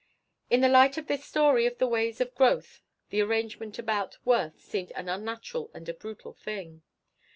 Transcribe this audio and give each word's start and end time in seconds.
In 0.49 0.61
the 0.61 0.67
light 0.67 0.97
of 0.97 1.05
this 1.05 1.23
story 1.23 1.67
of 1.67 1.77
the 1.77 1.85
ways 1.85 2.19
of 2.19 2.33
growth 2.33 2.81
the 3.11 3.21
arrangement 3.21 3.77
about 3.77 4.17
Worth 4.25 4.59
seemed 4.59 4.91
an 4.93 5.07
unnatural 5.07 5.69
and 5.75 5.87
a 5.87 5.93
brutal 5.93 6.33
thing. 6.33 6.81